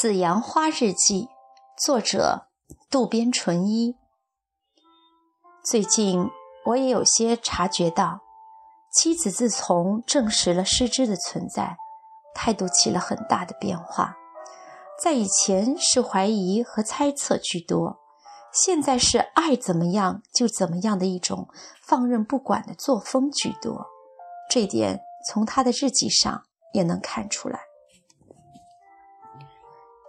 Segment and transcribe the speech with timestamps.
[0.02, 1.24] 《紫阳花日记》
[1.76, 2.46] 作者
[2.88, 3.98] 渡边淳一。
[5.62, 6.30] 最近
[6.64, 8.20] 我也有些察觉到，
[8.90, 11.76] 妻子自从证实了失之的存在，
[12.34, 14.16] 态度起了很大的变化。
[15.04, 18.00] 在以前是怀疑和猜测居多，
[18.54, 21.46] 现在是爱怎么样就怎么样的一种
[21.82, 23.84] 放任不管的作风居多。
[24.48, 27.60] 这点从他的日记上也能看出来。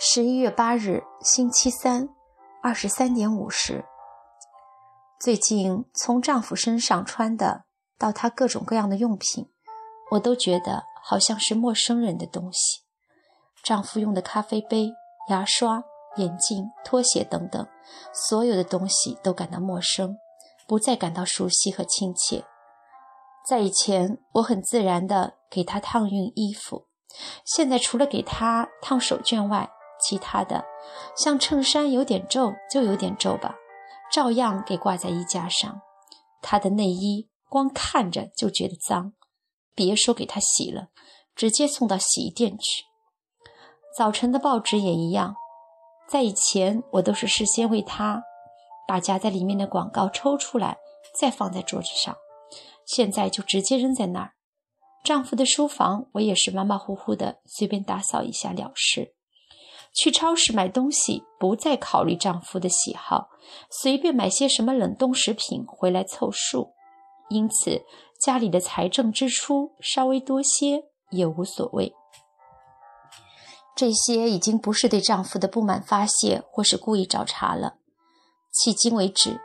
[0.00, 2.08] 十一月八日，星期三，
[2.62, 3.84] 二十三点五十。
[5.18, 7.64] 最近从丈夫身上穿的
[7.98, 9.50] 到他各种各样的用品，
[10.12, 12.84] 我都觉得好像是陌生人的东西。
[13.64, 14.92] 丈夫用的咖啡杯、
[15.30, 15.82] 牙刷、
[16.14, 17.66] 眼镜、拖鞋等等，
[18.12, 20.16] 所有的东西都感到陌生，
[20.68, 22.44] 不再感到熟悉和亲切。
[23.48, 26.86] 在以前，我很自然地给他烫熨衣服，
[27.44, 29.68] 现在除了给他烫手绢外，
[30.00, 30.64] 其他的，
[31.16, 33.56] 像衬衫有点皱就有点皱吧，
[34.12, 35.80] 照样给挂在衣架上。
[36.40, 39.12] 他的内衣光看着就觉得脏，
[39.74, 40.88] 别说给他洗了，
[41.34, 42.84] 直接送到洗衣店去。
[43.96, 45.34] 早晨的报纸也一样，
[46.08, 48.22] 在以前我都是事先为他
[48.86, 50.78] 把夹在里面的广告抽出来，
[51.18, 52.16] 再放在桌子上，
[52.86, 54.32] 现在就直接扔在那儿。
[55.04, 59.14] 丈夫的书房我也是马马虎虎的随便打扫一下了事。
[60.00, 63.30] 去超市买东西，不再考虑丈夫的喜好，
[63.68, 66.74] 随便买些什么冷冻食品回来凑数。
[67.28, 67.84] 因此，
[68.20, 71.92] 家里的财政支出稍微多些也无所谓。
[73.74, 77.78] 这些已经不是对丈夫的不满发泄，或是故意找茬了。
[78.54, 79.40] 迄今为止，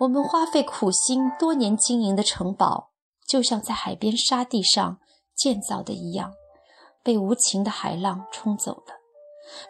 [0.00, 2.92] 我们花费苦心多年经营的城堡，
[3.28, 4.98] 就像在海边沙地上
[5.36, 6.32] 建造的一样，
[7.02, 9.01] 被无情的海浪冲走了。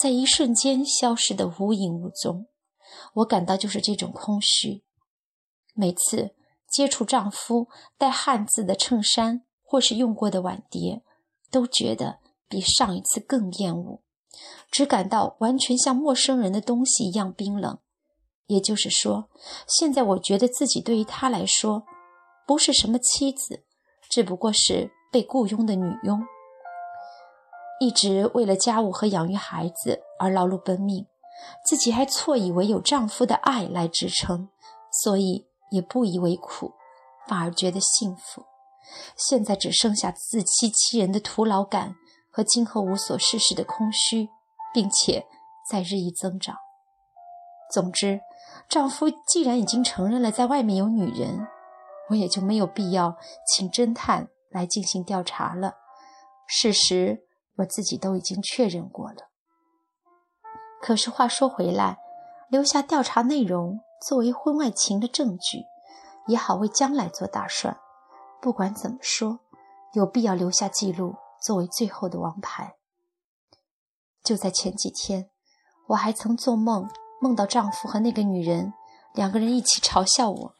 [0.00, 2.46] 在一瞬间消失得无影无踪，
[3.14, 4.84] 我感到就是这种空虚。
[5.74, 6.34] 每次
[6.70, 7.68] 接触丈夫
[7.98, 11.02] 带汉字的衬衫或是用过的碗碟，
[11.50, 14.00] 都觉得比上一次更厌恶，
[14.70, 17.78] 只感到完全像陌生人的东西一样冰冷。
[18.46, 19.28] 也就是说，
[19.66, 21.84] 现在我觉得自己对于他来说，
[22.46, 23.64] 不是什么妻子，
[24.08, 26.24] 只不过是被雇佣的女佣。
[27.78, 31.06] 一直为了家务和养育孩子而劳碌奔命，
[31.66, 34.48] 自己还错以为有丈夫的爱来支撑，
[35.02, 36.72] 所以也不以为苦，
[37.28, 38.46] 反而觉得幸福。
[39.14, 41.96] 现在只剩下自欺欺人的徒劳感
[42.30, 44.30] 和今后无所事事的空虚，
[44.72, 45.26] 并且
[45.68, 46.56] 在日益增长。
[47.74, 48.20] 总之，
[48.70, 51.46] 丈夫既然已经承认了在外面有女人，
[52.08, 53.16] 我也就没有必要
[53.46, 55.74] 请侦探来进行调查了。
[56.46, 57.25] 事实。
[57.56, 59.30] 我自己都已经确认过了。
[60.80, 61.98] 可是话说回来，
[62.48, 65.64] 留下调查内容作为婚外情的证据，
[66.26, 67.78] 也好为将来做打算。
[68.40, 69.40] 不管怎么说，
[69.94, 72.76] 有必要留下记录作为最后的王牌。
[74.22, 75.30] 就在前几天，
[75.88, 76.88] 我还曾做梦，
[77.20, 78.72] 梦到丈夫和那个女人
[79.14, 80.54] 两个人一起嘲笑我。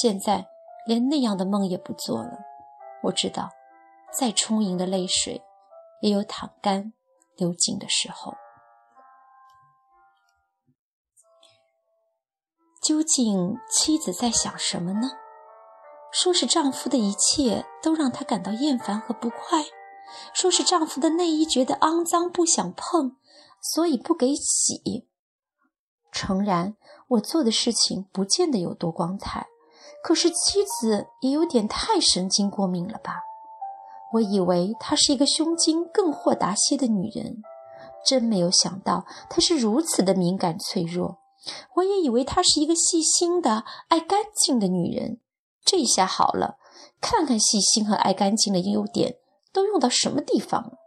[0.00, 0.46] 现在
[0.86, 2.38] 连那样的梦也不做了。
[3.04, 3.50] 我知道，
[4.12, 5.42] 再充盈的泪水。
[6.04, 6.92] 也有淌干、
[7.34, 8.34] 流尽的时候。
[12.82, 15.08] 究竟妻子在想什么呢？
[16.12, 19.64] 说是丈夫的一切都让她感到厌烦和不快，
[20.34, 23.16] 说是丈夫的内衣觉得肮脏不想碰，
[23.62, 25.08] 所以不给洗。
[26.12, 26.76] 诚然，
[27.08, 29.46] 我做的事情不见得有多光彩，
[30.02, 33.22] 可是妻子也有点太神经过敏了吧？
[34.14, 37.42] 我以为她是一个胸襟更豁达些的女人，
[38.06, 41.18] 真没有想到她是如此的敏感脆弱。
[41.76, 45.20] 我也以为她是一个细心的、爱干净的女人。
[45.64, 46.58] 这下好了，
[47.00, 49.16] 看看细心和爱干净的优点
[49.52, 50.78] 都用到什么地方了。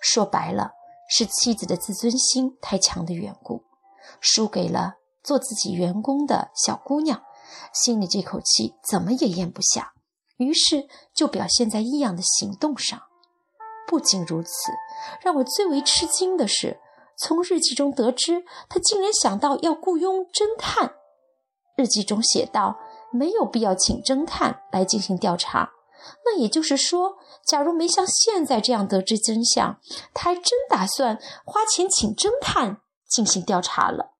[0.00, 0.72] 说白了，
[1.08, 3.62] 是妻子的自尊心太强的缘故，
[4.20, 7.22] 输给了做自己员工的小姑娘，
[7.72, 9.94] 心里这口气怎么也咽不下。
[10.42, 13.00] 于是就表现在异样的行动上。
[13.86, 14.50] 不仅如此，
[15.22, 16.80] 让我最为吃惊的是，
[17.18, 20.94] 从日记中得知，他竟然想到要雇佣侦探。
[21.76, 22.78] 日记中写道
[23.12, 25.72] ：“没有必要请侦探来进行调查。”
[26.24, 29.78] 那也就是说，假如没像现在这样得知真相，
[30.12, 32.78] 他还真打算花钱请侦探
[33.08, 34.12] 进行调查了。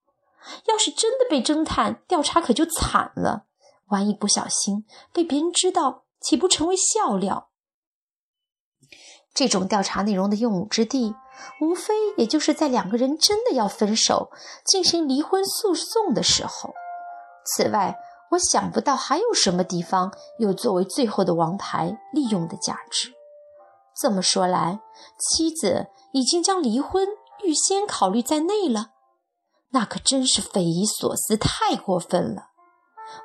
[0.66, 3.46] 要是真的被侦探调查，可就惨了。
[3.88, 7.50] 万一不小心被别人知道，岂不成为笑料？
[9.34, 11.14] 这种调查内容的用武之地，
[11.60, 14.30] 无非也就是在两个人真的要分手、
[14.64, 16.74] 进行离婚诉讼的时候。
[17.44, 17.96] 此外，
[18.32, 23.12] 我想不到还有什么地方有作为最后的王牌利用的价值。
[24.00, 24.80] 这么说来，
[25.18, 27.08] 妻子已经将离婚
[27.42, 28.92] 预先考虑在内了，
[29.70, 32.51] 那可真是匪夷所思，太过分了。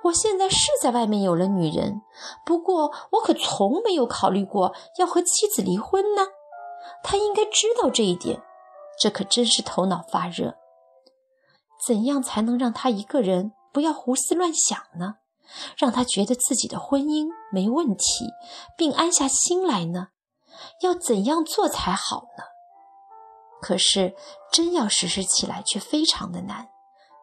[0.04, 2.02] 我现在是在外面有了女人，
[2.46, 6.28] 不过我可从没有考虑过要和妻子离婚呢。
[7.04, 8.42] 他应该知道这一点，
[9.00, 10.56] 这可真是头脑发热。
[11.86, 15.16] 怎样才能让他一个人不要胡思乱想呢？
[15.78, 18.34] 让他觉得自己的婚姻没问题，
[18.76, 20.10] 并安下心来呢？
[20.82, 22.44] 要怎样做才好呢？
[23.62, 24.16] 可是
[24.52, 26.68] 真要实施起来，却非常的难。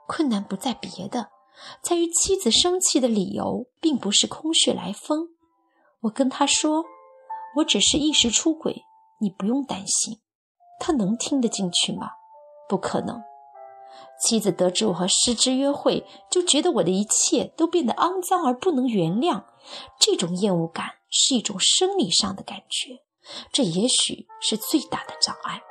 [0.06, 1.28] 困难不在别的。
[1.82, 5.28] 在于妻子生气的理由并不是空穴来风。
[6.00, 6.84] 我跟他说
[7.56, 8.82] ：“我只是一时出轨，
[9.20, 10.20] 你不用担心。”
[10.80, 12.10] 他能听得进去吗？
[12.68, 13.22] 不可能。
[14.20, 19.44] 妻子得知我和失之约会，就觉得我的一切都变得肮脏而不能原谅。
[19.98, 23.00] 这种厌恶感是一种生理上的感觉，
[23.52, 25.62] 这也许是最大的障碍。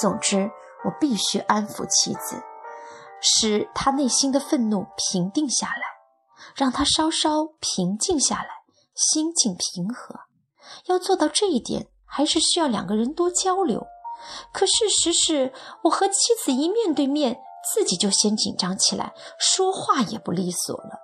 [0.00, 0.50] 总之，
[0.84, 2.42] 我必须安抚妻子。
[3.26, 5.82] 使他内心的愤怒平定下来，
[6.54, 8.48] 让他稍稍平静下来，
[8.94, 10.20] 心境平和。
[10.84, 13.86] 要做到这一点，还是需要两个人多交流。
[14.52, 15.54] 可事实是，
[15.84, 17.40] 我和妻子一面对面，
[17.72, 21.00] 自己就先紧张起来，说话也不利索了。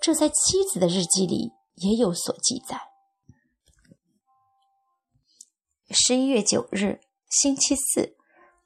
[0.00, 2.80] 这在妻子的日记里也有所记载。
[5.90, 7.00] 十一月九日，
[7.30, 8.16] 星期四，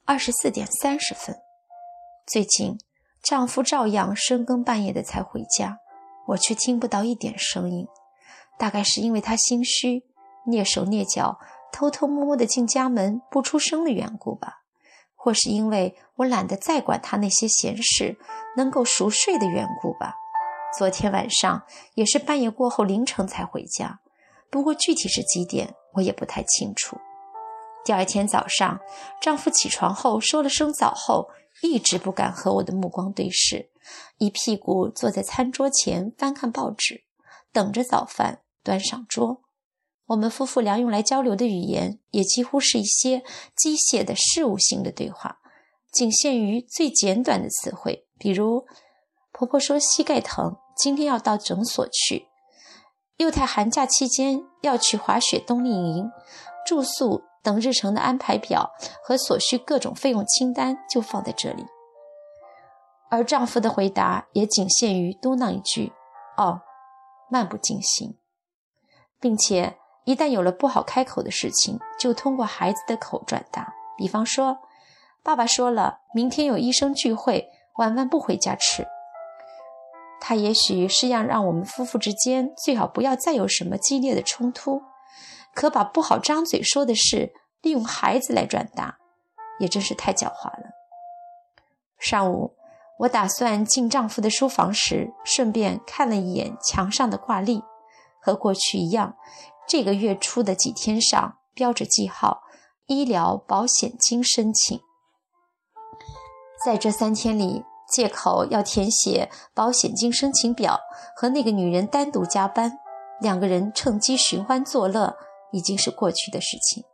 [0.06, 1.36] 二十四点三十分。
[2.26, 2.78] 最近。
[3.28, 5.80] 丈夫照样深更半夜的才回家，
[6.28, 7.88] 我却听不到一点声音。
[8.56, 10.04] 大概是因为他心虚，
[10.46, 11.40] 蹑手蹑脚，
[11.72, 14.62] 偷偷摸摸的进家门不出声的缘故吧；
[15.16, 18.16] 或是因为我懒得再管他那些闲事，
[18.56, 20.14] 能够熟睡的缘故吧。
[20.78, 21.64] 昨天晚上
[21.94, 23.98] 也是半夜过后凌晨才回家，
[24.52, 26.96] 不过具体是几点我也不太清楚。
[27.84, 28.78] 第二天早上，
[29.20, 31.28] 丈夫起床后说了声早后。
[31.62, 33.70] 一直不敢和我的目光对视，
[34.18, 37.04] 一屁股坐在餐桌前翻看报纸，
[37.52, 39.42] 等着早饭端上桌。
[40.06, 43.24] 我们夫妇俩用来交流的语言也几乎是一些
[43.56, 45.38] 机械的事务性的对话，
[45.90, 48.66] 仅限于最简短的词汇，比如
[49.32, 52.28] 婆婆说膝盖疼，今天要到诊所去；
[53.16, 56.10] 幼太寒假期间要去滑雪冬令营，
[56.66, 57.22] 住宿。
[57.46, 58.72] 等日程的安排表
[59.04, 61.64] 和所需各种费用清单就放在这里，
[63.08, 65.92] 而丈夫的回答也仅限于嘟囔一句
[66.36, 66.62] ：“哦，
[67.30, 68.18] 漫不经心。”
[69.20, 73.72] 并且一旦有了不好开口的事情，就通过孩子的口转达。
[73.96, 74.58] 比方说，
[75.22, 78.84] 爸爸说了明天有医生聚会，晚饭不回家吃。
[80.20, 84.82] 他也许是要让我们夫妇之间最好不要再有什么激烈的冲突。
[85.56, 87.32] 可把不好张嘴说的事
[87.62, 88.98] 利用孩子来转达，
[89.58, 90.74] 也真是太狡猾了。
[91.98, 92.54] 上午，
[92.98, 97.64] 我打算进丈夫的书房时，顺便看了一眼墙上的挂历，
[98.20, 99.16] 和过去一样，
[99.66, 102.42] 这个月初的几天上标着记号
[102.86, 104.78] “医疗保险金申请”。
[106.62, 110.78] 在这三天里，借口要填写保险金申请表，
[111.16, 112.78] 和那个女人单独加班，
[113.22, 115.16] 两个人趁机寻欢作乐。
[115.56, 116.84] 已经是过去的事情，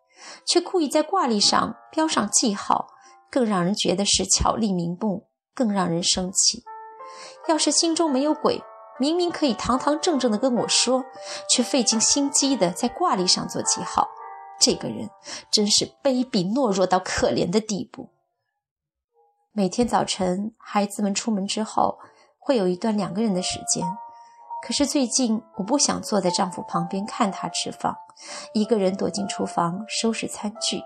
[0.46, 2.86] 却故意在挂历上标上记号，
[3.28, 6.62] 更让人觉得是巧立名目，更让人生气。
[7.48, 8.62] 要是心中没有鬼，
[9.00, 11.04] 明明可以堂堂正正的跟我说，
[11.50, 14.08] 却费尽心机的在挂历上做记号，
[14.60, 15.10] 这个人
[15.50, 18.10] 真是卑鄙懦弱到可怜的地步。
[19.52, 21.98] 每天早晨，孩子们出门之后，
[22.38, 23.84] 会有一段两个人的时间。
[24.62, 27.96] 可是最近我不想坐在丈夫旁边看他吃饭，
[28.54, 30.80] 一个人躲进厨房收拾餐具。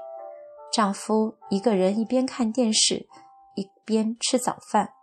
[0.73, 3.06] 丈夫一个人一边看电视，
[3.54, 4.95] 一边吃早饭。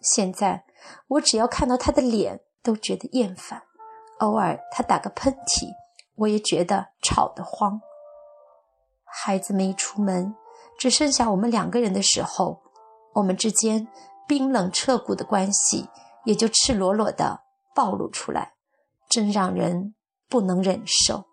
[0.00, 0.64] 现在
[1.08, 3.62] 我只要看到他的脸都觉得厌烦，
[4.20, 5.68] 偶尔他打个喷嚏，
[6.16, 7.80] 我也觉得吵得慌。
[9.04, 10.34] 孩子们一出门，
[10.78, 12.62] 只剩下我们两个人的时候，
[13.12, 13.86] 我们之间
[14.26, 15.88] 冰冷彻骨的关系
[16.24, 17.43] 也就赤裸裸的。
[17.74, 18.54] 暴露出来，
[19.08, 19.94] 真让人
[20.28, 21.26] 不能忍受。